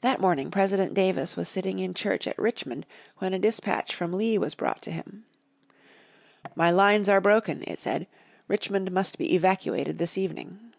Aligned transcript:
That 0.00 0.18
morning 0.18 0.50
President 0.50 0.94
Davis 0.94 1.36
was 1.36 1.46
sitting 1.46 1.78
in 1.78 1.92
church 1.92 2.26
at 2.26 2.38
Richmond 2.38 2.86
when 3.18 3.34
a 3.34 3.38
dispatch 3.38 3.94
from 3.94 4.14
Lee 4.14 4.38
was 4.38 4.54
brought 4.54 4.80
to 4.80 4.90
him. 4.90 5.26
"My 6.54 6.70
lines 6.70 7.06
are 7.06 7.20
broken," 7.20 7.62
it 7.66 7.78
said; 7.78 8.06
"Richmond 8.48 8.90
must 8.90 9.18
be 9.18 9.34
evacuated 9.34 9.98
this 9.98 10.16
evening." 10.16 10.72